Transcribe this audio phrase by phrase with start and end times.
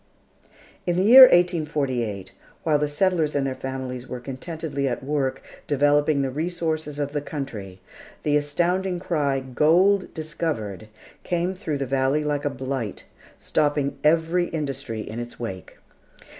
[0.87, 2.31] In the year 1848,
[2.63, 7.21] while the settlers and their families were contentedly at work developing the resources of the
[7.21, 7.79] country,
[8.23, 10.87] the astounding cry, "Gold discovered!"
[11.23, 13.03] came through the valley like a blight,
[13.37, 15.77] stopping every industry in its wake.